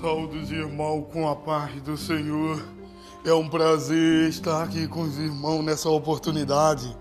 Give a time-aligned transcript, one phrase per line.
[0.00, 2.62] Saúdes, irmão, com a paz do Senhor.
[3.24, 6.94] É um prazer estar aqui com os irmãos nessa oportunidade.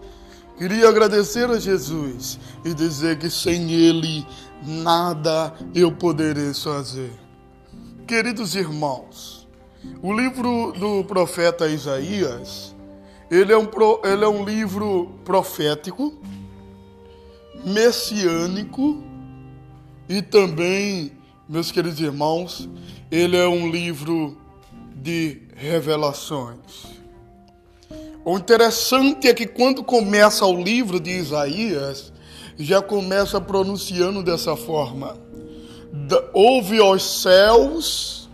[0.58, 4.26] Queria agradecer a Jesus e dizer que sem Ele
[4.66, 7.12] nada eu poderia fazer.
[8.08, 9.46] Queridos irmãos,
[10.02, 12.74] o livro do profeta Isaías,
[13.30, 13.68] ele é um,
[14.04, 16.14] ele é um livro profético,
[17.66, 19.04] messiânico
[20.08, 21.12] e também
[21.48, 22.68] meus queridos irmãos,
[23.12, 24.36] ele é um livro
[24.96, 26.96] de revelações.
[28.24, 32.12] O interessante é que quando começa o livro de Isaías,
[32.58, 35.18] já começa pronunciando dessa forma:
[36.34, 38.28] Ouve aos céus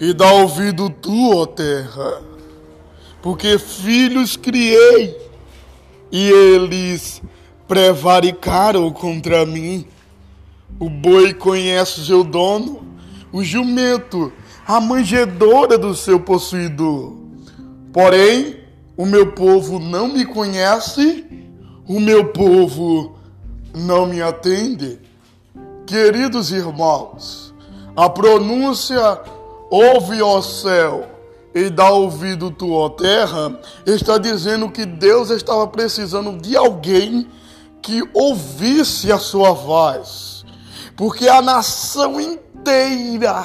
[0.00, 2.20] e dá ouvido tu, ó terra,
[3.22, 5.16] porque filhos criei
[6.10, 7.22] e eles
[7.68, 9.86] prevaricaram contra mim.
[10.78, 12.82] O boi conhece o seu dono,
[13.32, 14.32] o jumento,
[14.66, 17.12] a manjedora do seu possuidor.
[17.92, 18.56] Porém,
[18.96, 21.24] o meu povo não me conhece,
[21.86, 23.14] o meu povo
[23.72, 24.98] não me atende.
[25.86, 27.54] Queridos irmãos,
[27.94, 29.20] a pronúncia
[29.70, 31.06] ouve ó céu
[31.54, 37.28] e dá ouvido tu ó terra está dizendo que Deus estava precisando de alguém
[37.80, 40.33] que ouvisse a sua voz
[40.96, 43.44] porque a nação inteira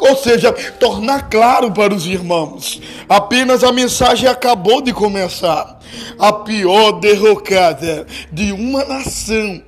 [0.00, 2.80] ou seja, tornar claro para os irmãos.
[3.08, 5.78] Apenas a mensagem acabou de começar.
[6.18, 9.62] A pior derrocada de uma nação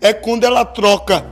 [0.00, 1.24] é quando ela troca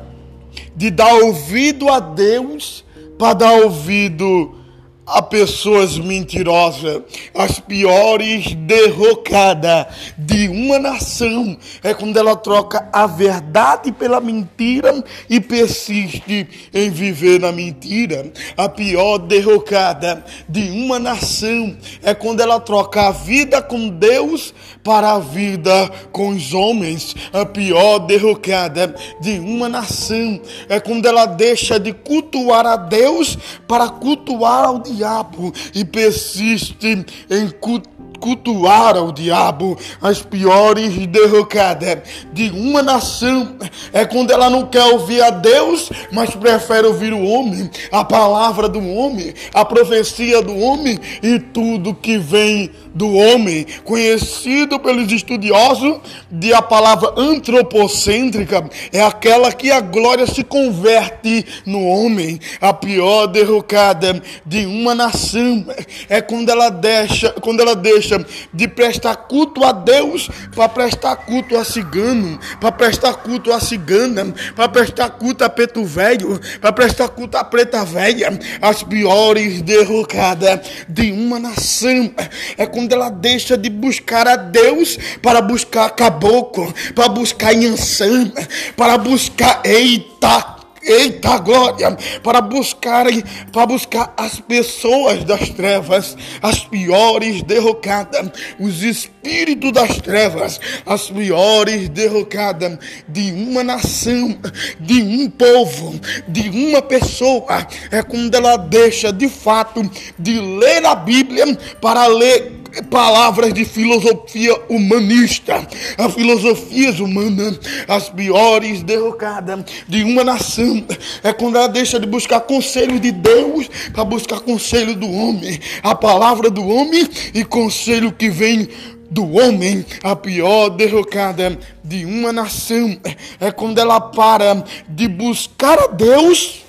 [0.77, 2.85] de dar ouvido a Deus
[3.19, 4.62] para dar ouvido
[5.07, 7.03] a pessoas mentirosas,
[7.35, 9.87] as piores derrocadas
[10.17, 17.41] de uma nação é quando ela troca a verdade pela mentira e persiste em viver
[17.41, 18.33] na mentira.
[18.57, 25.13] A pior derrocada de uma nação é quando ela troca a vida com Deus para
[25.13, 27.15] a vida com os homens.
[27.33, 33.37] A pior derrocada de uma nação é quando ela deixa de cultuar a Deus
[33.67, 41.99] para cultuar ao diabo e persiste em cultuar cultuar ao diabo, as piores derrocadas
[42.33, 43.57] de uma nação
[43.93, 48.69] é quando ela não quer ouvir a Deus, mas prefere ouvir o homem, a palavra
[48.69, 55.99] do homem, a profecia do homem e tudo que vem do homem, conhecido pelos estudiosos
[56.31, 62.39] de a palavra antropocêntrica, é aquela que a glória se converte no homem.
[62.61, 65.67] A pior derrocada de uma nação
[66.09, 68.12] é quando ela deixa, quando ela deixa
[68.53, 74.35] de prestar culto a Deus para prestar culto a cigano, para prestar culto a cigana,
[74.55, 78.39] para prestar culto a preto velho, para prestar culto a preta velha.
[78.61, 82.13] As piores derrocadas de uma nação
[82.57, 88.33] é quando ela deixa de buscar a Deus para buscar caboclo, para buscar Yansan,
[88.77, 93.07] para buscar eita eita glória, para buscar,
[93.53, 101.89] para buscar as pessoas das trevas, as piores derrocadas, os espíritos das trevas, as piores
[101.89, 104.39] derrocadas de uma nação,
[104.81, 105.99] de um povo,
[106.29, 109.89] de uma pessoa, é quando ela deixa de fato
[110.19, 115.67] de ler a Bíblia para ler palavras de filosofia humanista,
[115.99, 120.85] a filosofias humanas, as piores derrocadas de uma nação
[121.23, 125.95] é quando ela deixa de buscar conselho de Deus para buscar conselho do homem, a
[125.95, 128.69] palavra do homem e conselho que vem
[129.11, 132.99] do homem, a pior derrocada de uma nação
[133.39, 136.62] é quando ela para de buscar a Deus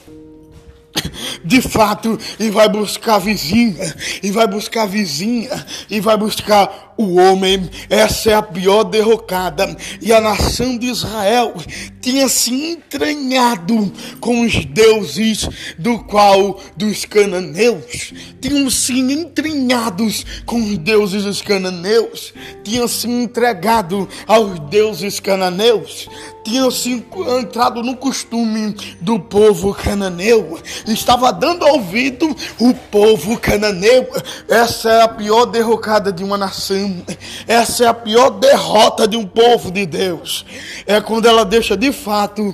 [1.43, 7.69] de fato, e vai buscar vizinha, e vai buscar vizinha, e vai buscar o homem.
[7.89, 9.75] Essa é a pior derrocada.
[10.01, 11.53] E a nação de Israel
[12.01, 15.47] tinha se entranhado com os deuses
[15.77, 24.07] do qual dos cananeus, tinham se entranhados com os deuses dos cananeus, tinham se entregado
[24.27, 26.07] aos deuses cananeus,
[26.43, 27.05] tinham se
[27.39, 34.07] entrado no costume do povo cananeu, estava dando ouvido o povo cananeu.
[34.47, 37.03] Essa é a pior derrocada de uma nação,
[37.47, 40.45] essa é a pior derrota de um povo de Deus.
[40.85, 42.53] É quando ela deixa de fato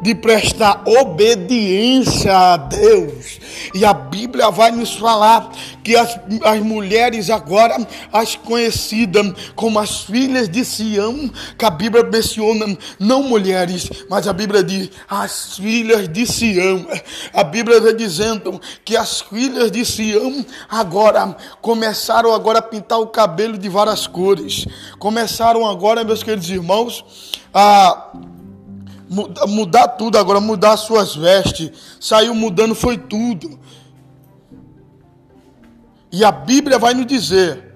[0.00, 3.40] de prestar obediência a Deus.
[3.74, 5.50] E a Bíblia vai nos falar
[5.82, 7.76] que as, as mulheres agora,
[8.12, 14.32] as conhecidas como as filhas de Sião, que a Bíblia menciona não mulheres, mas a
[14.32, 16.86] Bíblia diz as filhas de Sião.
[17.32, 23.06] A Bíblia está dizendo que as filhas de Sião agora começaram agora a pintar o
[23.06, 24.66] cabelo de várias cores.
[24.98, 27.04] Começaram agora, meus queridos irmãos,
[27.52, 28.12] a
[29.08, 31.70] mudar tudo agora, mudar suas vestes.
[32.00, 33.58] Saiu mudando, foi tudo.
[36.10, 37.74] E a Bíblia vai nos dizer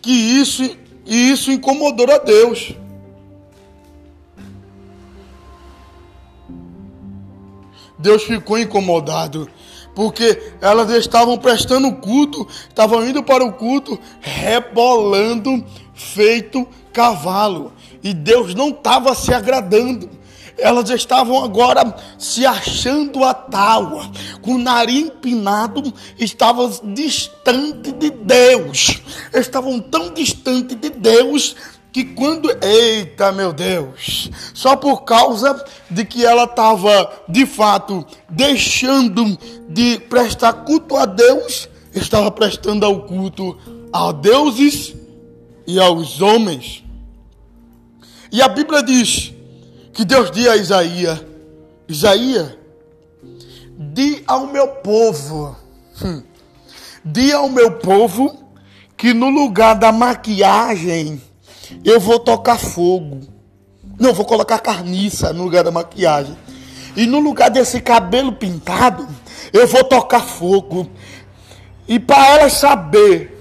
[0.00, 2.74] que isso, isso incomodou a Deus.
[7.98, 9.48] Deus ficou incomodado,
[9.94, 17.72] porque elas estavam prestando culto, estavam indo para o culto, rebolando, feito cavalo.
[18.02, 20.21] E Deus não estava se agradando
[20.58, 24.10] elas estavam agora se achando à tábua,
[24.40, 29.00] com o nariz empinado, estavam distante de Deus.
[29.32, 31.56] Estavam tão distante de Deus
[31.92, 39.38] que quando, eita meu Deus, só por causa de que ela estava de fato deixando
[39.68, 43.58] de prestar culto a Deus, estava prestando ao culto
[43.92, 44.94] a deuses
[45.66, 46.82] e aos homens.
[48.30, 49.31] E a Bíblia diz
[49.92, 51.24] que Deus diz a Isaías:
[51.88, 52.56] Isaías,
[53.76, 55.56] di ao meu povo,
[56.02, 56.22] hum,
[57.04, 58.42] di ao meu povo
[58.96, 61.20] que no lugar da maquiagem
[61.84, 63.20] eu vou tocar fogo.
[63.98, 66.36] Não, vou colocar carniça no lugar da maquiagem.
[66.96, 69.06] E no lugar desse cabelo pintado,
[69.52, 70.90] eu vou tocar fogo.
[71.88, 73.40] E para elas saber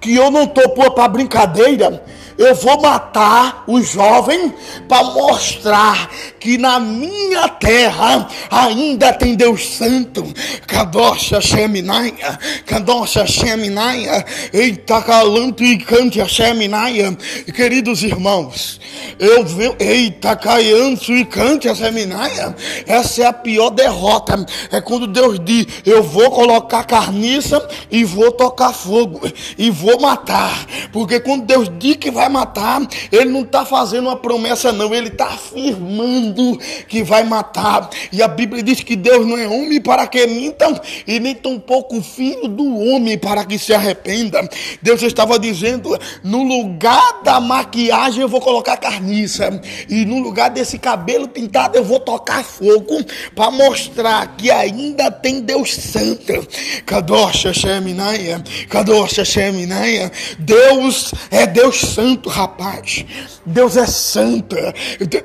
[0.00, 2.04] que eu não estou para brincadeira,
[2.38, 4.52] eu vou matar o jovem
[4.88, 10.24] para mostrar que na minha terra ainda tem Deus Santo.
[10.66, 17.16] Kadosha Sheminaia, Kadosha Sheminaia, Eita Calanto e Cante a Sheminaia.
[17.54, 18.80] Queridos irmãos,
[19.18, 22.54] eu vejo, Eita Caianço e Cante a Sheminaia.
[22.86, 24.44] Essa é a pior derrota.
[24.70, 29.20] É quando Deus diz: Eu vou colocar carniça e vou tocar fogo
[29.56, 30.66] e vou matar.
[30.92, 34.92] Porque quando Deus diz que vai vai matar, ele não está fazendo uma promessa, não,
[34.92, 37.88] ele está afirmando que vai matar.
[38.12, 42.02] E a Bíblia diz que Deus não é homem para que minta, e nem tampouco
[42.02, 44.48] filho do homem para que se arrependa.
[44.82, 50.78] Deus estava dizendo: no lugar da maquiagem eu vou colocar carniça, e no lugar desse
[50.78, 53.04] cabelo pintado eu vou tocar fogo
[53.34, 56.46] para mostrar que ainda tem Deus Santo.
[56.84, 63.04] Kadosh Sheminaia, Kadosh Sheminaia, Deus é Deus Santo santo, rapaz.
[63.44, 64.56] Deus é santo.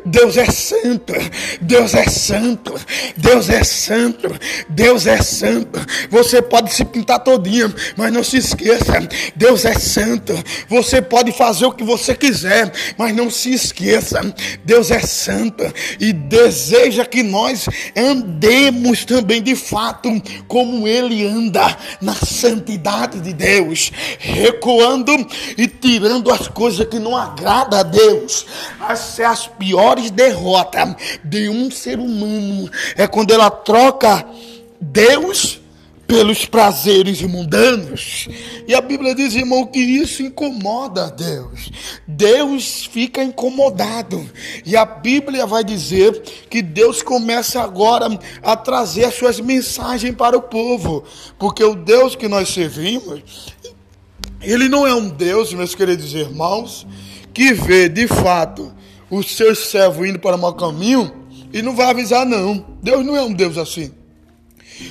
[0.06, 1.14] Deus é santo.
[1.62, 2.74] Deus é santo.
[3.18, 4.40] Deus é santo.
[4.70, 5.80] Deus é santo.
[6.10, 9.08] Você pode se pintar todinho, mas não se esqueça.
[9.36, 10.34] Deus é santo.
[10.68, 14.22] Você pode fazer o que você quiser, mas não se esqueça.
[14.66, 15.64] Deus é santo
[16.00, 20.10] e deseja que nós andemos também de fato
[20.48, 25.12] como ele anda na santidade de Deus, recuando
[25.58, 28.46] e tirando as coisas coisa que não agrada a Deus.
[28.90, 32.70] Essa é as piores derrotas de um ser humano.
[32.96, 34.26] É quando ela troca
[34.80, 35.60] Deus
[36.08, 38.28] pelos prazeres mundanos.
[38.68, 41.72] E a Bíblia diz, irmão, que isso incomoda a Deus.
[42.06, 44.30] Deus fica incomodado.
[44.66, 48.08] E a Bíblia vai dizer que Deus começa agora
[48.44, 51.06] a trazer as suas mensagens para o povo.
[51.40, 53.56] Porque o Deus que nós servimos
[54.42, 56.88] Ele não é um Deus, meus queridos irmãos,
[57.34, 58.74] que vê de fato
[59.10, 61.12] o seu servo indo para o mau caminho
[61.54, 62.66] e não vai avisar, não.
[62.82, 63.92] Deus não é um Deus assim.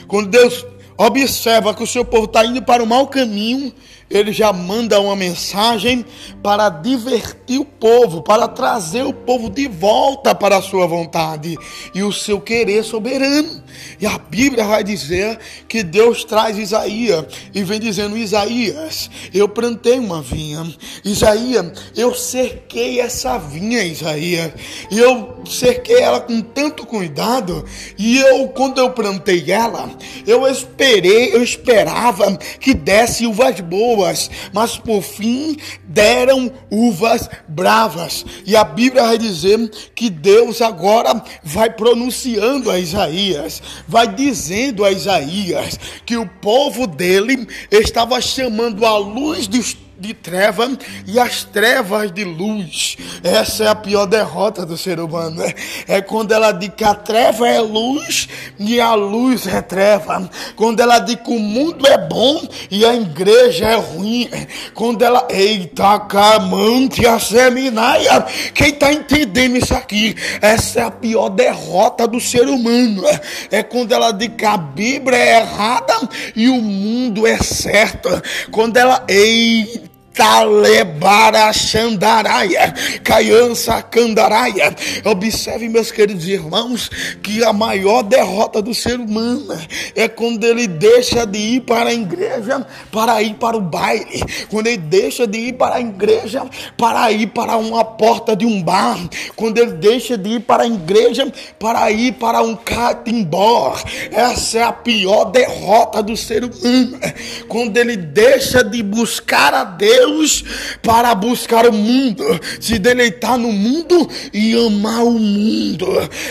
[0.06, 0.64] Quando Deus
[0.96, 3.72] observa que o seu povo está indo para o mau caminho,
[4.10, 6.04] ele já manda uma mensagem
[6.42, 11.56] para divertir o povo, para trazer o povo de volta para a sua vontade
[11.94, 13.62] e o seu querer soberano.
[14.00, 15.38] E a Bíblia vai dizer
[15.68, 17.24] que Deus traz Isaías
[17.54, 20.66] e vem dizendo: Isaías, eu plantei uma vinha.
[21.04, 24.52] Isaías, eu cerquei essa vinha, Isaías.
[24.90, 27.64] E eu cerquei ela com tanto cuidado.
[27.96, 29.88] E eu, quando eu plantei ela,
[30.26, 38.24] eu esperei, eu esperava que desse uvas boas boas, mas por fim deram uvas bravas.
[38.46, 44.90] E a Bíblia vai dizer que Deus agora vai pronunciando a Isaías, vai dizendo a
[44.90, 50.70] Isaías que o povo dele estava chamando a luz dos de treva
[51.06, 52.96] e as trevas de luz.
[53.22, 55.42] Essa é a pior derrota do ser humano.
[55.42, 55.54] Né?
[55.86, 58.28] É quando ela diz que a treva é luz
[58.58, 60.28] e a luz é treva.
[60.56, 64.28] Quando ela diz que o mundo é bom e a igreja é ruim.
[64.74, 68.22] Quando ela, eita, camante, a seminaia.
[68.54, 70.16] Quem está entendendo isso aqui?
[70.40, 73.02] Essa é a pior derrota do ser humano.
[73.50, 75.94] É quando ela diz que a Bíblia é errada
[76.34, 78.08] e o mundo é certo.
[78.50, 79.89] Quando ela, eita
[80.20, 84.76] Talebara Xandaraia, Caiança Candaraia.
[85.02, 86.90] Observe, meus queridos irmãos,
[87.22, 89.58] que a maior derrota do ser humano
[89.96, 94.66] é quando ele deixa de ir para a igreja para ir para o baile, quando
[94.66, 96.44] ele deixa de ir para a igreja
[96.76, 98.98] para ir para uma porta de um bar,
[99.34, 103.74] quando ele deixa de ir para a igreja para ir para um catimbó.
[104.12, 107.00] Essa é a pior derrota do ser humano,
[107.48, 110.44] quando ele deixa de buscar a Deus Deus
[110.82, 112.24] para buscar o mundo,
[112.60, 115.86] se deleitar no mundo e amar o mundo.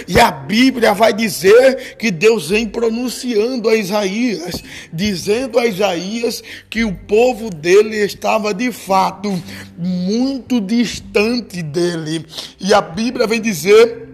[0.07, 6.83] E a Bíblia vai dizer que Deus vem pronunciando a Isaías, dizendo a Isaías que
[6.83, 9.31] o povo dele estava de fato
[9.77, 12.25] muito distante dele.
[12.59, 14.08] E a Bíblia vem dizer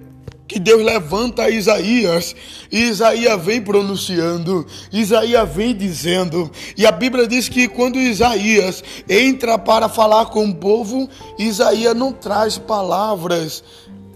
[0.48, 2.36] que Deus levanta Isaías,
[2.72, 9.58] e Isaías vem pronunciando, Isaías vem dizendo, e a Bíblia diz que quando Isaías entra
[9.58, 11.10] para falar com o povo,
[11.40, 13.64] Isaías não traz palavras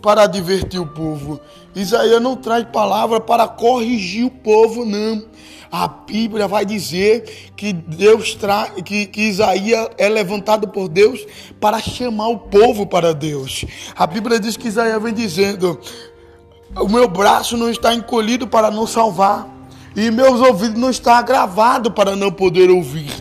[0.01, 1.39] para divertir o povo,
[1.75, 5.23] Isaías não traz palavra para corrigir o povo, não.
[5.71, 11.23] A Bíblia vai dizer que Deus traz, que, que Isaías é levantado por Deus
[11.59, 13.65] para chamar o povo para Deus.
[13.95, 15.79] A Bíblia diz que Isaías vem dizendo:
[16.75, 19.47] o meu braço não está encolhido para não salvar.
[19.95, 23.11] E meus ouvidos não estão agravados para não poder ouvir.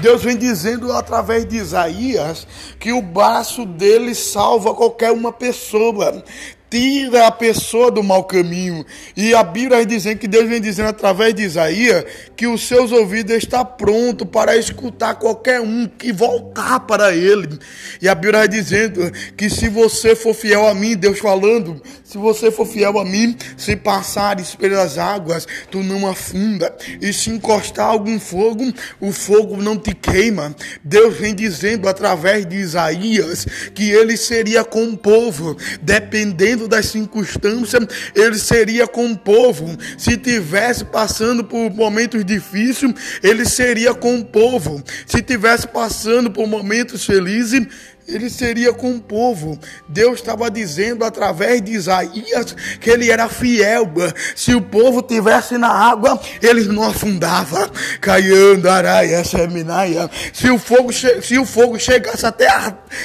[0.00, 2.46] Deus vem dizendo através de Isaías
[2.78, 6.22] que o braço dele salva qualquer uma pessoa
[6.70, 8.84] tira a pessoa do mau caminho.
[9.16, 12.04] E a Bíblia dizendo que Deus vem dizendo através de Isaías
[12.36, 17.58] que os seus ouvidos estão prontos para escutar qualquer um que voltar para ele.
[18.00, 22.50] E a Bíblia dizendo que se você for fiel a mim, Deus falando, se você
[22.50, 26.74] for fiel a mim, se passares pelas águas, tu não afunda.
[27.00, 28.64] E se encostar algum fogo,
[29.00, 30.54] o fogo não te queima.
[30.82, 36.86] Deus vem dizendo através de Isaías que ele seria com o povo, dependendo dependendo das
[36.86, 39.76] circunstâncias, ele seria com o povo.
[39.96, 44.82] Se tivesse passando por momentos difíceis, ele seria com o povo.
[45.06, 47.66] Se tivesse passando por momentos felizes,
[48.08, 49.58] ele seria com o povo.
[49.86, 53.86] Deus estava dizendo através de Isaías que ele era fiel.
[54.34, 57.70] Se o povo tivesse na água, ele não afundava.
[58.00, 60.10] Caiando, araia, seminaia.
[60.32, 62.48] Se o fogo, se o fogo chegasse até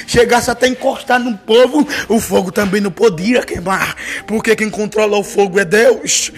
[0.06, 3.94] chegasse até encostar no povo, o fogo também não podia queimar,
[4.26, 6.32] porque quem controla o fogo é Deus.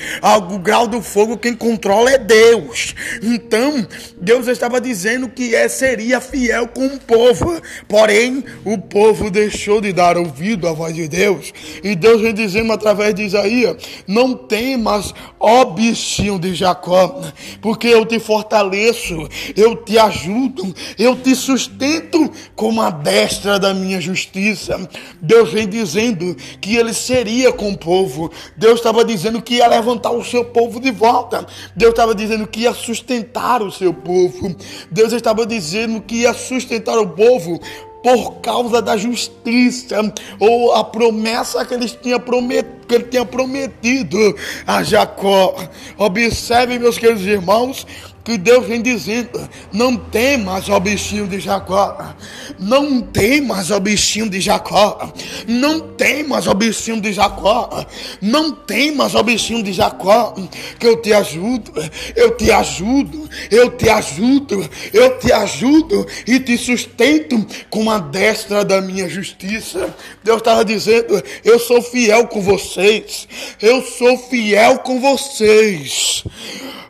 [0.51, 2.95] O grau do fogo quem controla é Deus.
[3.23, 3.87] Então,
[4.21, 7.61] Deus estava dizendo que é, seria fiel com o povo.
[7.87, 11.53] Porém, o povo deixou de dar ouvido à voz de Deus.
[11.83, 17.21] E Deus vem dizendo através de Isaías: Não temas, ó bichinho de Jacó,
[17.61, 24.01] porque eu te fortaleço, eu te ajudo, eu te sustento com a destra da minha
[24.01, 24.89] justiça.
[25.21, 28.31] Deus vem dizendo que ele seria com o povo.
[28.57, 31.47] Deus estava dizendo que ia levantar o seu povo de volta.
[31.75, 34.55] Deus estava dizendo que ia sustentar o seu povo.
[34.91, 37.61] Deus estava dizendo que ia sustentar o povo
[38.07, 39.97] por causa da justiça
[40.39, 41.75] ou a promessa que
[42.21, 44.17] prometido porque ele tinha prometido
[44.65, 45.57] a Jacó.
[45.99, 47.85] Observe, meus queridos irmãos,
[48.27, 52.13] que Deus vem dizendo: não temas, ó bichinho de Jacó,
[52.59, 55.13] não temas, ó bichinho de Jacó,
[55.47, 57.87] não temas, ó bichinho de Jacó,
[58.21, 60.35] não temas, ó bichinho de Jacó,
[60.77, 61.73] que eu te ajudo,
[62.17, 68.65] eu te ajudo, eu te ajudo, eu te ajudo e te sustento com a destra
[68.65, 69.95] da minha justiça.
[70.25, 73.29] Deus estava dizendo: eu sou fiel com vocês,
[73.63, 76.25] eu sou fiel com vocês.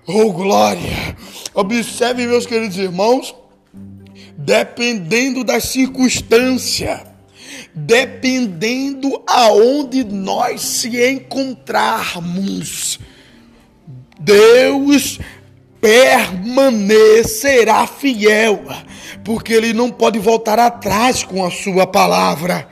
[0.08, 1.16] Oh, glória!
[1.52, 3.34] Observe, meus queridos irmãos,
[4.38, 7.04] dependendo da circunstância,
[7.74, 13.00] dependendo aonde nós se encontrarmos,
[14.20, 15.18] Deus
[15.80, 18.62] permanecerá fiel,
[19.24, 22.68] porque Ele não pode voltar atrás com a Sua palavra.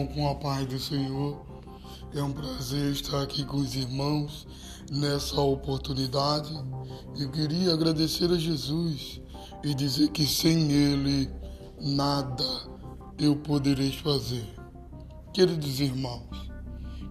[0.00, 1.40] Irmão, com a paz do Senhor.
[2.14, 4.46] É um prazer estar aqui com os irmãos
[4.90, 6.52] nessa oportunidade.
[7.18, 9.20] Eu queria agradecer a Jesus
[9.62, 11.30] e dizer que sem Ele
[11.80, 12.44] nada
[13.18, 14.44] eu poderei fazer.
[15.32, 16.50] Queridos irmãos,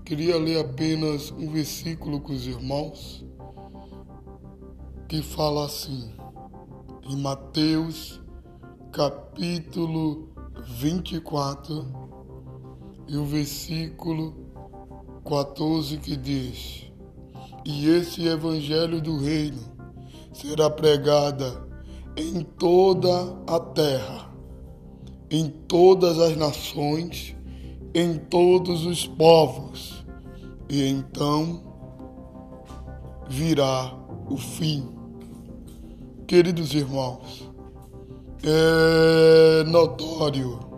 [0.04, 3.24] queria ler apenas um versículo com os irmãos
[5.08, 6.12] que fala assim,
[7.10, 8.22] em Mateus
[8.92, 10.30] capítulo
[10.68, 12.09] 24
[13.10, 14.36] e o versículo
[15.28, 16.92] 14 que diz:
[17.66, 19.60] E esse evangelho do reino
[20.32, 21.68] será pregada
[22.16, 24.32] em toda a terra,
[25.30, 27.36] em todas as nações,
[27.96, 30.06] em todos os povos,
[30.70, 31.64] e então
[33.28, 33.98] virá
[34.30, 34.88] o fim.
[36.28, 37.50] Queridos irmãos,
[38.44, 40.69] é notório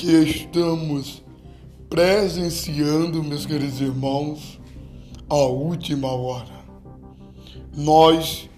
[0.00, 1.22] que estamos
[1.90, 4.58] presenciando, meus queridos irmãos,
[5.28, 6.64] a última hora.
[7.76, 8.48] Nós,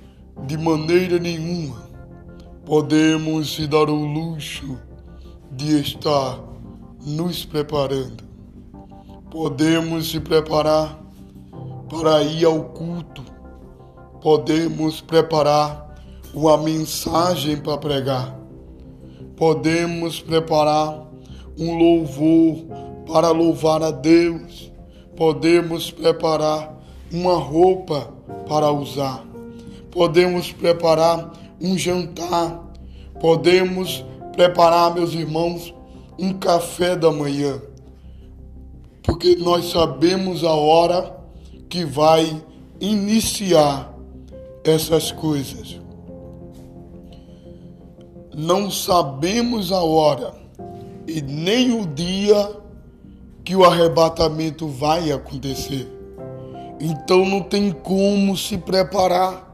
[0.47, 1.91] de maneira nenhuma,
[2.65, 4.79] podemos se dar o luxo
[5.51, 6.39] de estar
[7.05, 8.23] nos preparando.
[9.29, 11.05] Podemos se preparar
[11.91, 13.25] para ir ao culto,
[14.21, 15.93] podemos preparar
[16.33, 18.39] uma mensagem para pregar.
[19.37, 21.02] Podemos preparar
[21.59, 22.65] um louvor
[23.07, 24.71] para louvar a Deus.
[25.17, 26.81] Podemos preparar
[27.13, 28.13] uma roupa
[28.49, 29.25] para usar.
[29.91, 32.73] Podemos preparar um jantar.
[33.21, 35.75] Podemos preparar, meus irmãos,
[36.19, 37.61] um café da manhã.
[39.03, 41.17] Porque nós sabemos a hora
[41.69, 42.43] que vai
[42.81, 43.93] iniciar
[44.65, 45.83] essas coisas
[48.35, 50.35] não sabemos a hora
[51.07, 52.57] e nem o dia
[53.45, 55.89] que o arrebatamento vai acontecer.
[56.81, 59.51] Então não tem como se preparar.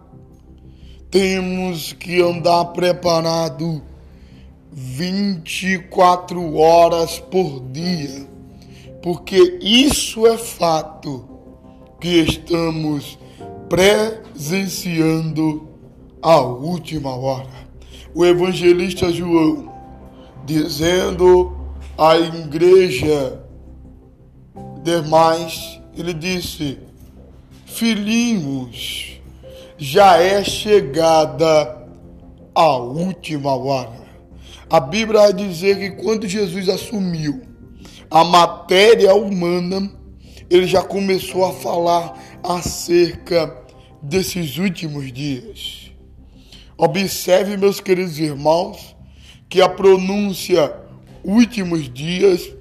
[1.10, 3.82] Temos que andar preparado
[4.70, 8.28] 24 horas por dia,
[9.02, 11.26] porque isso é fato
[12.00, 13.18] que estamos
[13.68, 15.66] presenciando
[16.20, 17.68] a última hora
[18.14, 19.72] o evangelista João,
[20.48, 21.54] dizendo
[21.98, 23.44] à igreja
[24.82, 26.78] demais, ele disse:
[27.66, 29.20] Filhinhos,
[29.76, 31.86] já é chegada
[32.54, 34.08] a última hora.
[34.70, 37.42] A Bíblia vai dizer que quando Jesus assumiu
[38.10, 39.92] a matéria humana,
[40.48, 43.54] ele já começou a falar acerca
[44.02, 45.90] desses últimos dias.
[46.76, 48.97] Observe, meus queridos irmãos,
[49.48, 50.74] que a pronúncia
[51.24, 52.52] últimos dias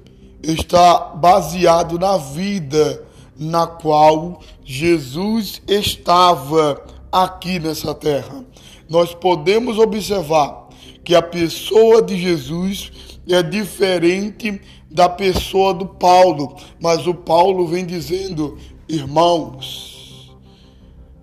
[0.41, 3.03] está baseado na vida
[3.37, 8.43] na qual Jesus estava aqui nessa terra.
[8.89, 10.69] Nós podemos observar
[11.03, 12.91] que a pessoa de Jesus
[13.27, 20.35] é diferente da pessoa do Paulo, mas o Paulo vem dizendo: irmãos,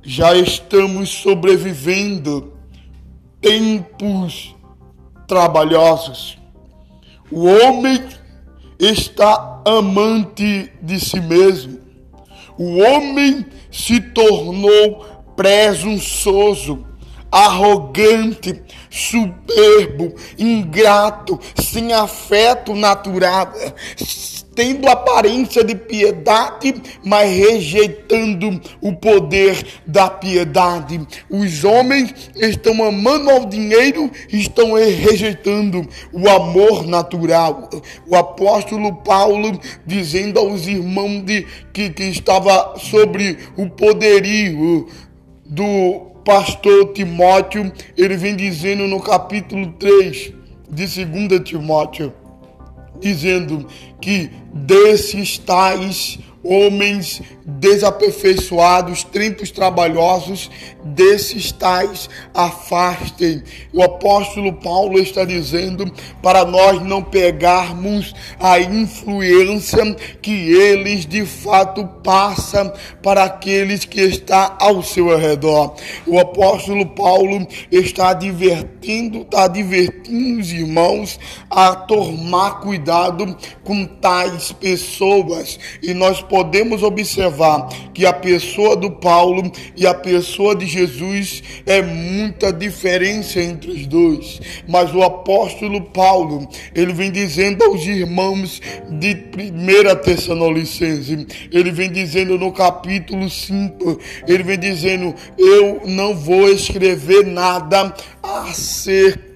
[0.02, 2.52] já estamos sobrevivendo
[3.40, 4.53] tempos
[5.26, 6.38] trabalhosos.
[7.30, 8.02] O homem
[8.78, 11.80] está amante de si mesmo.
[12.58, 16.86] O homem se tornou presunçoso,
[17.30, 23.52] arrogante, soberbo, ingrato, sem afeto natural,
[24.54, 31.00] tendo aparência de piedade, mas rejeitando o poder da piedade.
[31.28, 37.68] Os homens estão amando ao dinheiro, estão rejeitando o amor natural.
[38.06, 44.86] O apóstolo Paulo dizendo aos irmãos de, que, que estava sobre o poderio
[45.44, 50.32] do pastor Timóteo, ele vem dizendo no capítulo 3
[50.70, 52.12] de 2 Timóteo,
[53.04, 53.66] dizendo
[54.00, 60.50] que desses tais homens desaperfeiçoados, trempos trabalhosos,
[60.84, 63.42] desses tais afastem.
[63.72, 65.90] O apóstolo Paulo está dizendo
[66.22, 74.56] para nós não pegarmos a influência que eles de fato passam para aqueles que está
[74.60, 75.74] ao seu redor.
[76.06, 85.58] O apóstolo Paulo está advertindo, está advertindo os irmãos a tomar cuidado com tais pessoas
[85.82, 86.33] e nós podemos
[86.82, 93.70] observar que a pessoa do Paulo e a pessoa de Jesus é muita diferença entre
[93.70, 94.40] os dois.
[94.68, 102.38] Mas o apóstolo Paulo, ele vem dizendo aos irmãos de 1 Tessalonicense, ele vem dizendo
[102.38, 109.33] no capítulo 5, ele vem dizendo: Eu não vou escrever nada acerca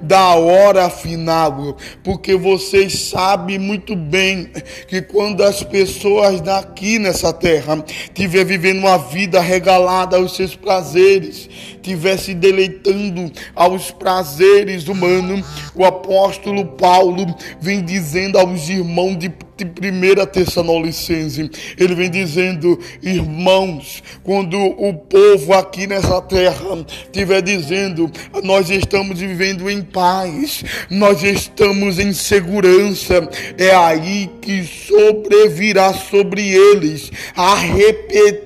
[0.00, 4.50] da hora final, porque vocês sabem muito bem
[4.86, 11.48] que quando as pessoas daqui nessa terra estiver vivendo uma vida regalada aos seus prazeres,
[11.74, 15.44] estiver se deleitando aos prazeres humanos,
[15.74, 17.26] o apóstolo Paulo
[17.60, 25.52] vem dizendo aos irmãos de de 1 Tessalonicense, ele vem dizendo, irmãos, quando o povo
[25.52, 28.10] aqui nessa terra estiver dizendo,
[28.42, 37.12] nós estamos vivendo em paz, nós estamos em segurança, é aí que sobrevirá sobre eles
[37.36, 38.44] a repentina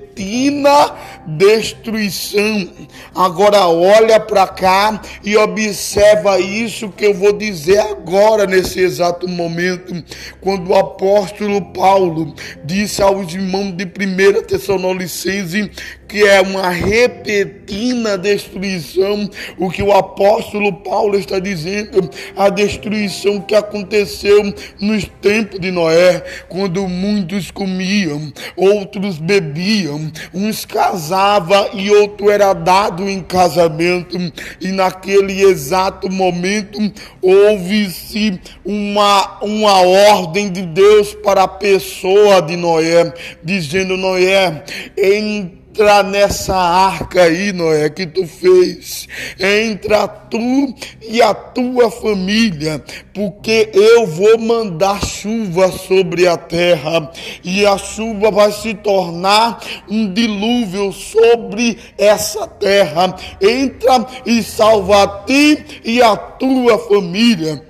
[1.37, 2.69] destruição.
[3.13, 10.03] Agora olha para cá e observa isso que eu vou dizer agora nesse exato momento,
[10.41, 15.71] quando o apóstolo Paulo disse aos irmãos de 1 Tessalonicense
[16.07, 23.53] que é uma repentina destruição, o que o apóstolo Paulo está dizendo, a destruição que
[23.53, 31.18] aconteceu nos tempos de Noé, quando muitos comiam, outros bebiam, uns casavam
[31.73, 34.17] e outro era dado em casamento,
[34.61, 36.79] e naquele exato momento
[37.21, 44.63] houve-se uma, uma ordem de Deus para a pessoa de Noé, dizendo: Noé,
[44.97, 49.07] em entra nessa arca aí, Noé, que tu fez.
[49.39, 50.73] Entra tu
[51.07, 57.11] e a tua família, porque eu vou mandar chuva sobre a terra
[57.43, 63.15] e a chuva vai se tornar um dilúvio sobre essa terra.
[63.39, 67.68] Entra e salva a ti e a tua família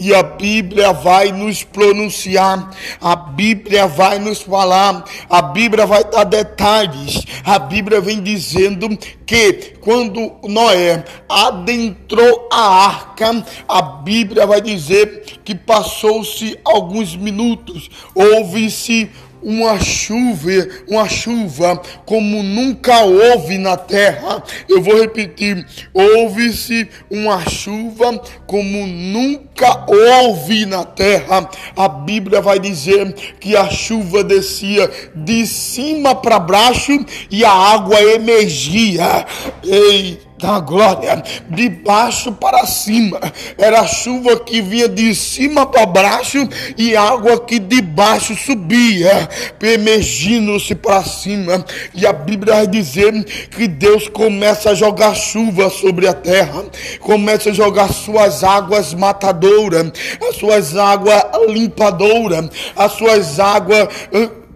[0.00, 6.24] e a Bíblia vai nos pronunciar, a Bíblia vai nos falar, a Bíblia vai dar
[6.24, 7.24] detalhes.
[7.44, 8.88] A Bíblia vem dizendo
[9.26, 19.10] que quando Noé adentrou a arca, a Bíblia vai dizer que passou-se alguns minutos, houve-se
[19.48, 24.42] uma chuva, uma chuva como nunca houve na terra.
[24.68, 31.48] Eu vou repetir: houve-se uma chuva como nunca houve na terra.
[31.74, 36.92] A Bíblia vai dizer que a chuva descia de cima para baixo
[37.30, 39.24] e a água emergia.
[39.64, 43.20] Eita da glória, de baixo para cima.
[43.56, 49.28] Era chuva que vinha de cima para baixo e água que de baixo subia,
[49.60, 51.64] emergindo-se para cima.
[51.94, 53.12] E a Bíblia vai dizer
[53.50, 56.64] que Deus começa a jogar chuva sobre a terra,
[57.00, 59.92] começa a jogar suas águas matadoras,
[60.28, 63.88] as suas águas limpadoras, as suas águas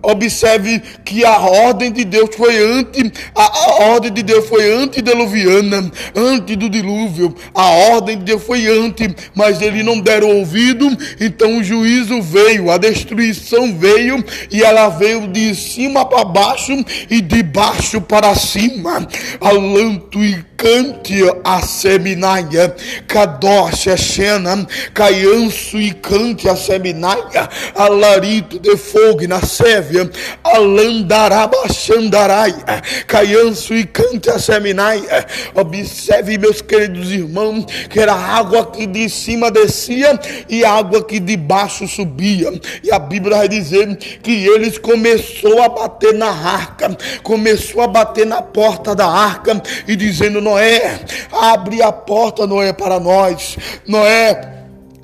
[0.02, 6.56] Observe que a ordem de Deus foi antes, a, ordem de Deus foi antediluviana, antes
[6.56, 7.34] do dilúvio.
[7.54, 10.86] A ordem de Deus foi antes, mas eles não deram ouvido,
[11.20, 16.72] então o juízo veio, a destruição veio, e ela veio de cima para baixo
[17.08, 19.06] e de baixo para cima.
[19.40, 22.72] Alanto e cante a seminaia,
[23.08, 30.08] Kadosh Shena, caianço e cante a seminaia, alarito de fogo na sévia,
[30.44, 35.26] alandarabachandaraia, caianço e cante a seminaia.
[35.52, 40.16] Observe, meus queridos irmãos, que era água que de cima descia
[40.48, 42.52] e água que de baixo subia.
[42.84, 48.24] E a Bíblia vai dizer que eles começou a bater na arca, começou a bater
[48.24, 51.00] na porta da arca e dizendo: Noé,
[51.32, 53.56] abre a porta, Noé, para nós.
[53.86, 54.52] Noé,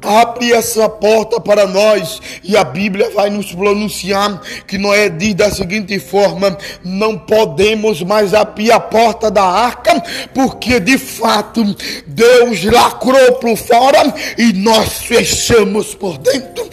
[0.01, 5.51] Abre essa porta para nós e a Bíblia vai nos pronunciar que Noé diz da
[5.51, 10.01] seguinte forma: não podemos mais abrir a porta da arca,
[10.33, 11.65] porque de fato
[12.07, 16.69] Deus lacrou por fora e nós fechamos por dentro.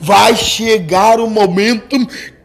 [0.00, 1.96] Vai chegar o momento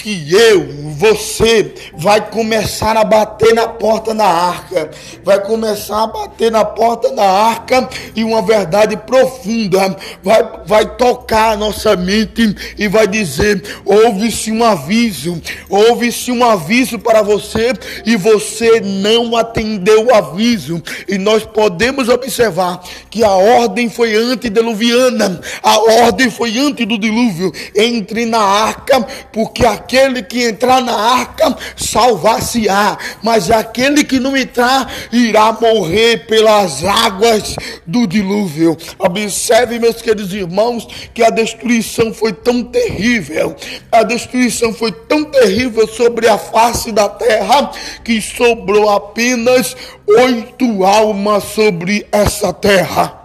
[0.06, 0.68] que eu,
[1.00, 4.92] você, vai começar a bater na porta da arca,
[5.24, 11.54] vai começar a bater na porta da arca e uma verdade profunda vai, vai tocar
[11.54, 17.74] a nossa mente e vai dizer: houve-se um aviso, houve-se um aviso para você
[18.06, 20.84] e você não atendeu o aviso.
[21.08, 27.52] E nós podemos observar que a ordem foi antediluviana, a ordem foi antes do dilúvio.
[27.76, 34.36] Entre na arca, porque aqui aquele que entrar na arca salvar-se-á, mas aquele que não
[34.36, 37.56] entrar irá morrer pelas águas
[37.86, 38.78] do dilúvio.
[39.00, 43.56] Observe, meus queridos irmãos, que a destruição foi tão terrível,
[43.92, 47.72] a destruição foi tão terrível sobre a face da terra
[48.04, 49.76] que sobrou apenas
[50.08, 53.25] oito almas sobre essa terra.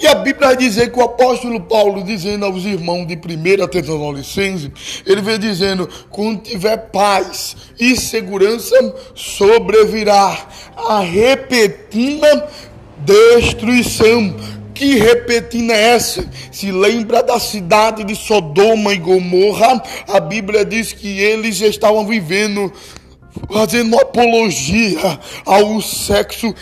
[0.00, 4.70] E a Bíblia vai dizer que o apóstolo Paulo, dizendo aos irmãos de 1 Tessalonicenses,
[5.04, 12.46] ele vem dizendo: quando tiver paz e segurança, sobrevirá a repentina
[12.98, 14.36] destruição.
[14.72, 16.24] Que repentina é essa?
[16.52, 19.82] Se lembra da cidade de Sodoma e Gomorra?
[20.06, 22.72] A Bíblia diz que eles estavam vivendo
[23.52, 26.54] fazendo apologia ao sexo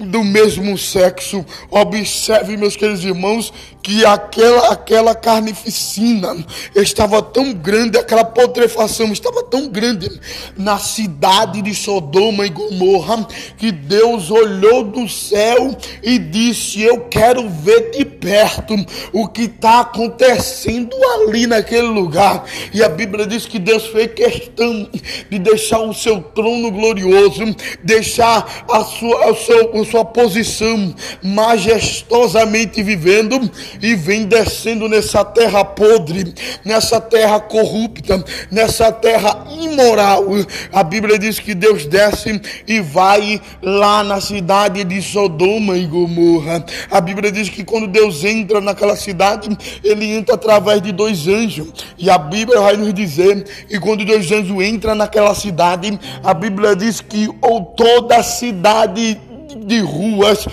[0.00, 1.44] do mesmo sexo.
[1.70, 6.36] Observe, meus queridos irmãos, que aquela, aquela carnificina
[6.74, 10.08] estava tão grande, aquela putrefação estava tão grande
[10.56, 17.48] na cidade de Sodoma e Gomorra, que Deus olhou do céu e disse: Eu quero
[17.48, 18.74] ver de perto
[19.12, 22.44] o que está acontecendo ali naquele lugar.
[22.72, 24.88] E a Bíblia diz que Deus fez questão
[25.30, 27.44] de deixar o seu trono glorioso,
[27.82, 33.40] deixar a sua, a sua, a sua posição majestosamente vivendo
[33.80, 36.32] e vem descendo nessa terra podre,
[36.64, 40.24] nessa terra corrupta, nessa terra imoral.
[40.72, 46.64] A Bíblia diz que Deus desce e vai lá na cidade de Sodoma e Gomorra.
[46.90, 49.48] A Bíblia diz que quando Deus entra naquela cidade,
[49.82, 51.68] ele entra através de dois anjos.
[51.98, 56.76] E a Bíblia vai nos dizer que quando dois anjos entram naquela cidade, a Bíblia
[56.76, 59.20] diz que ou toda a cidade
[59.56, 60.46] de ruas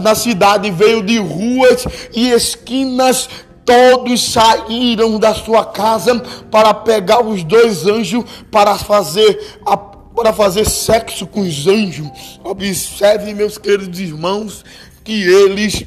[0.00, 3.28] na cidade veio de ruas e esquinas
[3.64, 6.18] todos saíram da sua casa
[6.50, 12.40] para pegar os dois anjos para fazer a, para fazer sexo com os anjos.
[12.44, 14.64] Observe, meus queridos irmãos,
[15.02, 15.84] que eles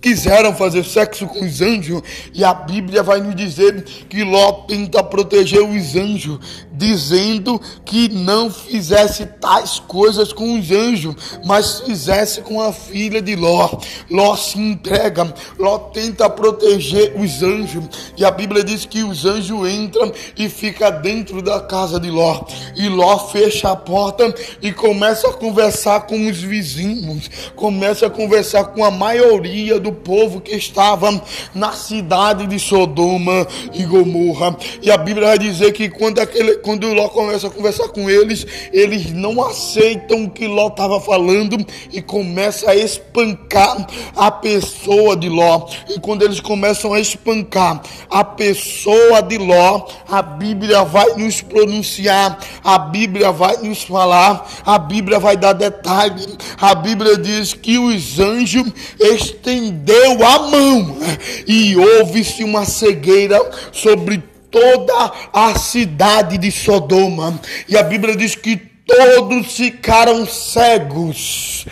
[0.00, 5.02] quiseram fazer sexo com os anjos, e a Bíblia vai nos dizer que Ló tenta
[5.02, 6.38] proteger os anjos,
[6.72, 13.36] dizendo que não fizesse tais coisas com os anjos, mas fizesse com a filha de
[13.36, 13.78] Ló.
[14.10, 17.84] Ló se entrega, Ló tenta proteger os anjos,
[18.16, 22.44] e a Bíblia diz que os anjos entram e fica dentro da casa de Ló.
[22.76, 28.64] E Ló fecha a porta e começa a conversar com os vizinhos, começa a conversar
[28.66, 31.20] com a maioria do povo que estava
[31.54, 34.56] na cidade de Sodoma e Gomorra.
[34.82, 38.46] E a Bíblia vai dizer que quando, aquele, quando Ló começa a conversar com eles,
[38.72, 41.56] eles não aceitam o que Ló estava falando
[41.92, 45.66] e começa a espancar a pessoa de Ló.
[45.88, 52.38] E quando eles começam a espancar a pessoa de Ló, a Bíblia vai nos pronunciar,
[52.62, 56.26] a Bíblia vai nos falar, a Bíblia vai dar detalhe.
[56.60, 60.98] A Bíblia diz que os anjos estenderam deu a mão
[61.46, 63.38] e houve-se uma cegueira
[63.72, 67.40] sobre toda a cidade de Sodoma.
[67.68, 71.64] E a Bíblia diz que todos ficaram cegos.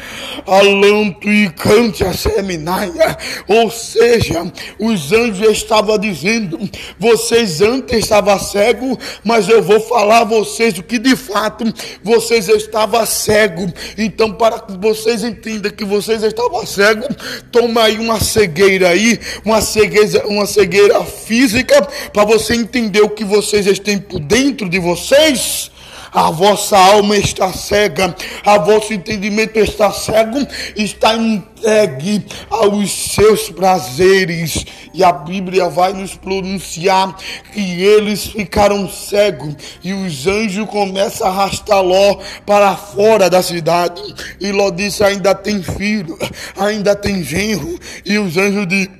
[0.46, 3.18] Alanto e cante a seminaia.
[3.48, 6.58] Ou seja, os anjos estavam dizendo:
[6.98, 11.64] vocês antes estavam cegos, mas eu vou falar a vocês o que de fato
[12.02, 13.72] vocês estavam cegos.
[13.98, 17.08] Então, para que vocês entendam que vocês estavam cegos,
[17.50, 23.24] toma aí uma cegueira aí, uma cegueira, uma cegueira física, para você entender o que
[23.24, 25.70] vocês têm por dentro de vocês
[26.12, 30.38] a vossa alma está cega, a vosso entendimento está cego,
[30.76, 34.64] está entregue aos seus prazeres.
[34.94, 37.16] E a Bíblia vai nos pronunciar
[37.52, 44.02] que eles ficaram cegos e os anjos começam a arrastar Ló para fora da cidade.
[44.40, 46.18] E Ló disse: ainda tem filho,
[46.56, 47.78] ainda tem genro.
[48.04, 48.90] E os anjos de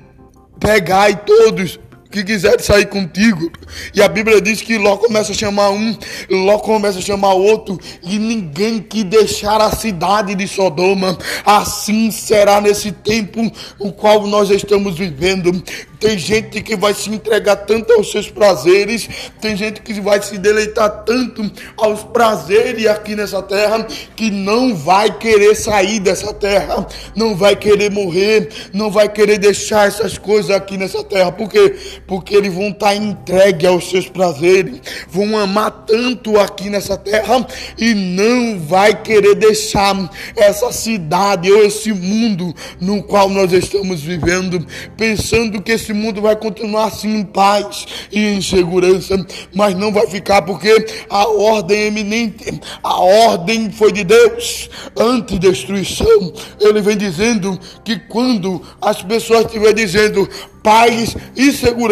[0.59, 1.79] pegai todos
[2.11, 3.51] que quiser sair contigo.
[3.93, 5.97] E a Bíblia diz que Ló começa a chamar um,
[6.29, 11.17] Ló começa a chamar outro, e ninguém que deixar a cidade de Sodoma.
[11.45, 15.63] Assim será nesse tempo o qual nós estamos vivendo.
[15.99, 19.09] Tem gente que vai se entregar tanto aos seus prazeres,
[19.41, 25.17] tem gente que vai se deleitar tanto aos prazeres aqui nessa terra, que não vai
[25.17, 30.77] querer sair dessa terra, não vai querer morrer, não vai querer deixar essas coisas aqui
[30.77, 31.33] nessa terra.
[31.33, 31.75] Por quê?
[32.09, 37.45] Porque eles vão estar entregues aos seus prazeres, vão amar tanto aqui nessa terra
[37.77, 44.65] e não vai querer deixar essa cidade ou esse mundo no qual nós estamos vivendo,
[44.97, 49.91] pensando que esse esse mundo vai continuar assim em paz e em segurança, mas não
[49.91, 56.31] vai ficar porque a ordem é eminente, a ordem foi de Deus, anti-destruição.
[56.59, 60.29] Ele vem dizendo que quando as pessoas estiverem dizendo
[60.61, 61.89] paz e segurança,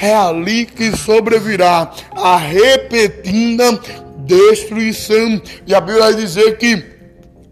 [0.00, 3.80] é ali que sobrevirá a repetida
[4.18, 5.40] destruição.
[5.66, 6.99] E a Bíblia vai dizer que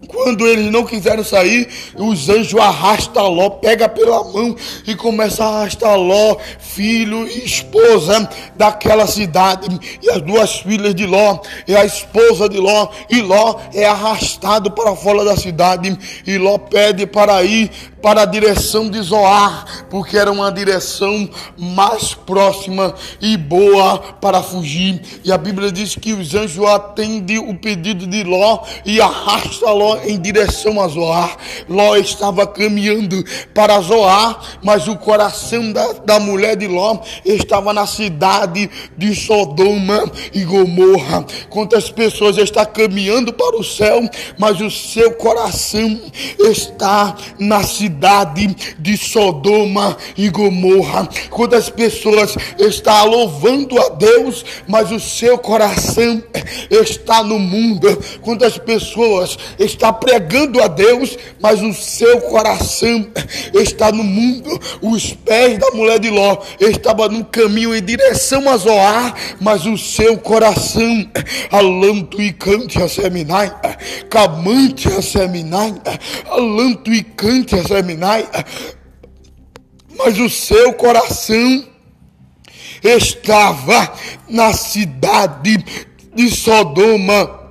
[0.08, 5.60] quando eles não quiseram sair, os anjos arrastam Ló, pega pela mão e começa a
[5.60, 9.68] arrastar Ló, filho e esposa daquela cidade.
[10.02, 14.70] E as duas filhas de Ló, e a esposa de Ló, e Ló é arrastado
[14.70, 15.96] para fora da cidade.
[16.26, 22.14] E Ló pede para ir para a direção de Zoar, porque era uma direção mais
[22.14, 25.02] próxima e boa para fugir.
[25.24, 29.97] E a Bíblia diz que os anjos atendem o pedido de Ló e arrasta Ló
[30.04, 31.36] em direção a Zoar.
[31.68, 37.86] Ló estava caminhando para Zoar, mas o coração da, da mulher de Ló estava na
[37.86, 41.24] cidade de Sodoma e Gomorra.
[41.48, 44.00] Quantas pessoas estão caminhando para o céu,
[44.38, 46.00] mas o seu coração
[46.38, 51.08] está na cidade de Sodoma e Gomorra.
[51.30, 56.22] Quantas pessoas estão louvando a Deus, mas o seu coração
[56.70, 57.98] está no mundo.
[58.20, 59.38] Quantas pessoas
[59.88, 63.08] estão pregando a Deus, mas o seu coração
[63.54, 64.58] está no mundo.
[64.82, 69.76] Os pés da mulher de Ló estavam no caminho em direção a Zoar, mas o
[69.76, 71.10] seu coração,
[71.50, 73.54] alanto e cante a seminai,
[74.10, 75.74] camante a seminai,
[76.28, 78.28] alanto e cante a seminai
[79.98, 81.66] mas o seu coração
[82.82, 83.92] estava
[84.28, 85.58] na cidade
[86.14, 87.47] de Sodoma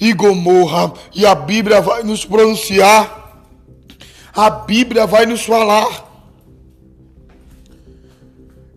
[0.00, 3.44] e Gomorra, e a Bíblia vai nos pronunciar,
[4.32, 6.08] a Bíblia vai nos falar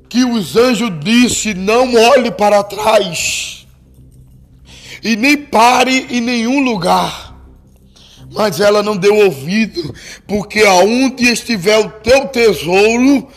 [0.09, 3.65] que os anjos disse: não olhe para trás
[5.03, 7.33] e nem pare em nenhum lugar.
[8.31, 9.93] Mas ela não deu ouvido,
[10.27, 13.27] porque aonde estiver o teu tesouro,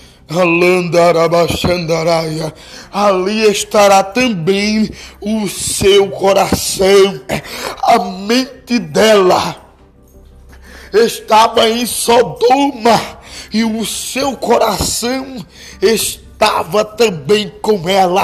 [2.93, 7.21] ali estará também o seu coração,
[7.83, 9.57] a mente dela
[10.93, 13.01] estava em Sodoma
[13.53, 15.45] e o seu coração
[15.81, 18.23] estava estava também com ela.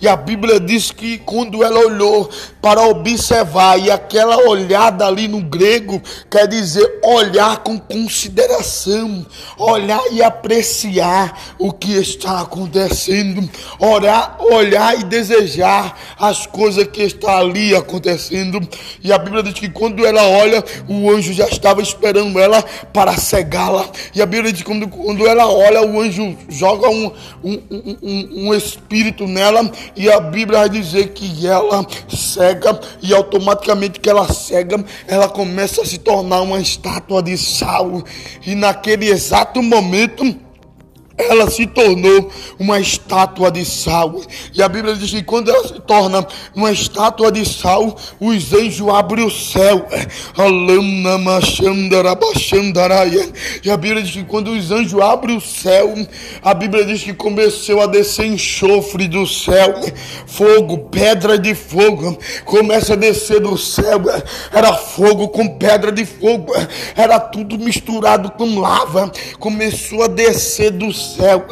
[0.00, 2.28] E a Bíblia diz que quando ela olhou
[2.60, 6.00] para observar, e aquela olhada ali no grego
[6.30, 9.26] quer dizer olhar com consideração,
[9.58, 17.38] olhar e apreciar o que está acontecendo, olhar, olhar e desejar as coisas que está
[17.38, 18.60] ali acontecendo.
[19.02, 22.62] E a Bíblia diz que quando ela olha, o anjo já estava esperando ela
[22.92, 23.88] para cegá-la.
[24.14, 27.10] E a Bíblia diz que quando, quando ela olha, o anjo joga um,
[27.42, 34.00] um um, um, espírito nela e a Bíblia vai dizer que ela cega e automaticamente
[34.00, 38.02] que ela cega, ela começa a se tornar uma estátua de sal.
[38.46, 40.43] E naquele exato momento,
[41.16, 44.20] ela se tornou uma estátua de sal.
[44.52, 48.88] E a Bíblia diz que quando ela se torna uma estátua de sal, os anjos
[48.88, 49.86] abrem o céu.
[53.62, 55.94] E a Bíblia diz que quando os anjos abrem o céu,
[56.42, 59.74] a Bíblia diz que começou a descer enxofre do céu,
[60.26, 64.02] fogo, pedra de fogo, começa a descer do céu.
[64.52, 66.52] Era fogo com pedra de fogo,
[66.96, 69.12] era tudo misturado com lava.
[69.38, 71.44] Começou a descer do céu céu.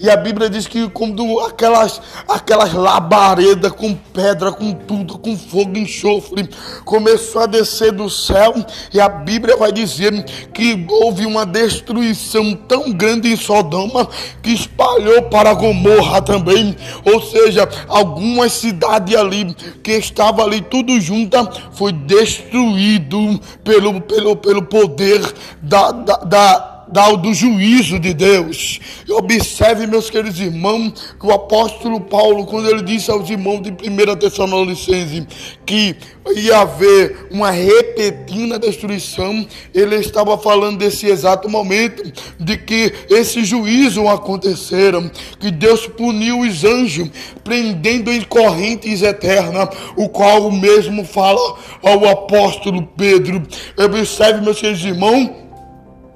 [0.00, 5.76] E a Bíblia diz que quando aquelas, aquelas labaredas com pedra, com tudo, com fogo
[5.76, 6.48] enxofre,
[6.84, 8.54] começou a descer do céu,
[8.92, 14.08] e a Bíblia vai dizer que houve uma destruição tão grande em Sodoma
[14.42, 16.76] que espalhou para Gomorra também.
[17.04, 24.62] Ou seja, algumas cidades ali que estava ali tudo junta foi destruído pelo, pelo, pelo
[24.62, 25.20] poder
[25.62, 26.77] da, da, da
[27.16, 28.80] do juízo de Deus.
[29.06, 33.70] E observe, meus queridos irmãos, que o apóstolo Paulo, quando ele disse aos irmãos de
[33.70, 35.26] 1 Tessalonicense
[35.64, 35.96] que
[36.34, 42.02] ia haver uma repentina destruição, ele estava falando desse exato momento
[42.38, 47.08] de que esse juízo aconteceram, que Deus puniu os anjos,
[47.44, 53.42] prendendo em correntes eternas, o qual o mesmo fala ao apóstolo Pedro.
[53.76, 55.47] Observe, meus queridos irmãos,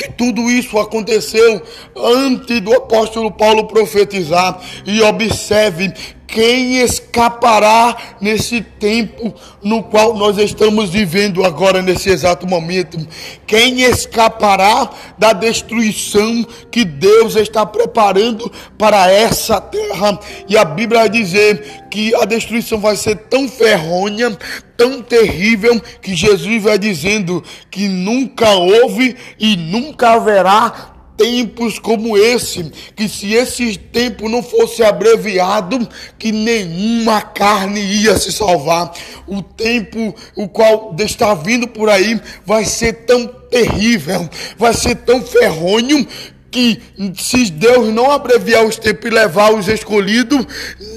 [0.03, 1.63] que tudo isso aconteceu
[1.97, 4.61] antes do apóstolo Paulo profetizar.
[4.87, 5.93] E observe
[6.33, 12.97] quem escapará nesse tempo no qual nós estamos vivendo agora, nesse exato momento?
[13.47, 20.19] Quem escapará da destruição que Deus está preparando para essa terra?
[20.49, 24.35] E a Bíblia vai dizer que a destruição vai ser tão ferronha,
[24.75, 30.92] tão terrível, que Jesus vai dizendo que nunca houve e nunca haverá
[31.23, 32.65] tempos como esse,
[32.97, 38.93] que se esse tempo não fosse abreviado, que nenhuma carne ia se salvar.
[39.27, 45.23] O tempo o qual está vindo por aí vai ser tão terrível, vai ser tão
[45.23, 46.07] ferronho
[46.53, 46.83] que
[47.17, 50.47] se Deus não abreviar os tempos e levar os escolhidos,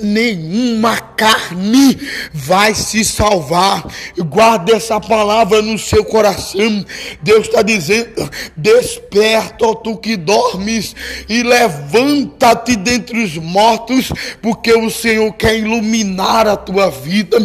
[0.04, 1.98] nenhuma carne
[2.34, 3.88] vai se salvar.
[4.18, 6.86] Guarde essa palavra no seu coração.
[7.24, 10.94] Deus está dizendo: desperta, ó tu que dormes,
[11.30, 17.38] e levanta-te dentre os mortos, porque o Senhor quer iluminar a tua vida.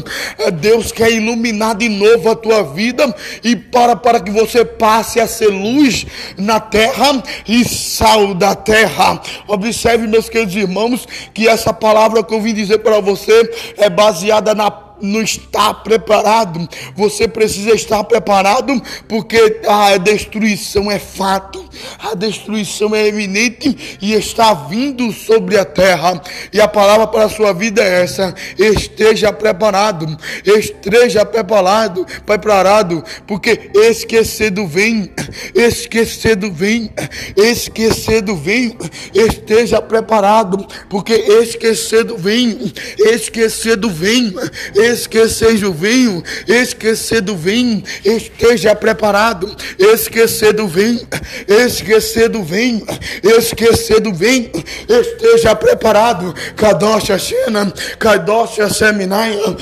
[0.61, 5.29] Deus quer iluminar de novo a tua vida e para, para que você passe a
[5.29, 6.05] ser luz
[6.37, 7.65] na terra e
[8.01, 9.20] sal da terra.
[9.46, 14.55] Observe, meus queridos irmãos, que essa palavra que eu vim dizer para você é baseada
[14.55, 14.70] na
[15.01, 16.68] não está preparado.
[16.94, 21.64] Você precisa estar preparado porque a destruição é fato,
[21.98, 26.20] a destruição é eminente e está vindo sobre a terra.
[26.53, 33.70] E a palavra para a sua vida é essa: esteja preparado, esteja preparado, preparado, porque
[33.74, 35.11] esquecido vem,
[35.55, 36.90] esquecido vem,
[37.36, 38.76] esquecido vem,
[39.14, 44.32] esteja preparado, porque esquecido vem, esquecido vem.
[44.74, 51.07] Esquecido esquecer do vinho, esquecer do vinho, esteja preparado, esquecer do vinho,
[51.47, 52.84] esquecer do vinho,
[53.22, 54.51] esquecer do vinho,
[54.88, 59.57] esteja preparado, Kadosh Shena, Kadosh Seminaia,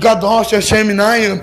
[0.00, 1.40] Kadosh Seminaia,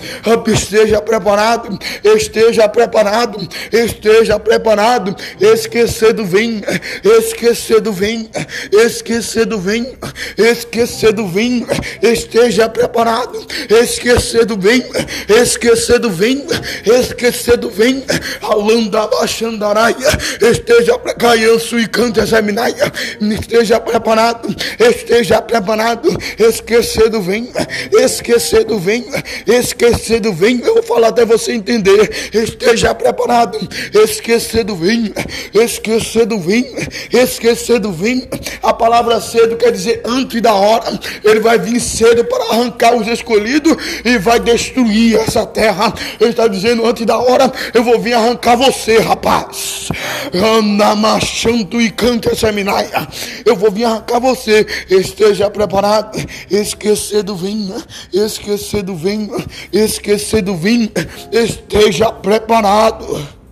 [0.48, 6.62] esteja preparado, esteja preparado, esteja preparado, esquecer do vinho,
[7.04, 8.30] esquecer do vinho,
[8.72, 9.98] esquecer do vinho,
[10.38, 11.68] esquecer do vinho,
[12.02, 14.84] esteja preparado preparado, esquecer do bem,
[15.30, 16.44] esquecer do bem,
[16.86, 18.04] esquecer do bem,
[18.42, 19.96] alanda baixandaraia,
[20.42, 22.92] esteja caianço e canta seminaia,
[23.22, 26.10] esteja preparado, esteja preparado,
[26.40, 27.52] esquecer do bem,
[27.92, 29.06] esquecer do bem,
[29.46, 33.58] esquecer do bem, eu vou falar até você entender, esteja preparado,
[33.94, 35.14] esquecer do bem,
[35.54, 36.66] esquecer do bem,
[37.12, 38.28] esquecer do bem,
[38.64, 43.03] a palavra cedo quer dizer antes da hora, ele vai vir cedo para arrancar os
[43.04, 45.94] os escolhidos e vai destruir essa terra.
[46.20, 49.90] Ele está dizendo antes da hora: eu vou vir arrancar você, rapaz.
[50.34, 53.08] Anda machando e canta essa minaia.
[53.46, 54.66] Eu vou vir arrancar você.
[54.90, 56.18] Esteja preparado.
[56.50, 57.76] Esquecer do vinho,
[58.12, 60.92] esquecer do vinho, esquecer do vinho.
[61.32, 63.43] Esteja preparado.